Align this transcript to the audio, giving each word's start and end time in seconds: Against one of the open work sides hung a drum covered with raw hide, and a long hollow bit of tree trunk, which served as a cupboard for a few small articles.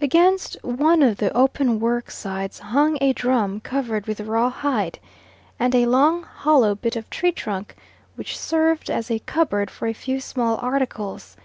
Against 0.00 0.56
one 0.64 1.00
of 1.00 1.18
the 1.18 1.32
open 1.32 1.78
work 1.78 2.10
sides 2.10 2.58
hung 2.58 2.98
a 3.00 3.12
drum 3.12 3.60
covered 3.60 4.08
with 4.08 4.18
raw 4.18 4.50
hide, 4.50 4.98
and 5.60 5.76
a 5.76 5.86
long 5.86 6.24
hollow 6.24 6.74
bit 6.74 6.96
of 6.96 7.08
tree 7.08 7.30
trunk, 7.30 7.76
which 8.16 8.36
served 8.36 8.90
as 8.90 9.12
a 9.12 9.20
cupboard 9.20 9.70
for 9.70 9.86
a 9.86 9.92
few 9.92 10.20
small 10.20 10.58
articles. 10.60 11.36